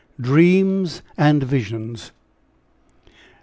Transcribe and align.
DREAMS 0.19 1.03
AND 1.15 1.43
VISIONS. 1.43 2.11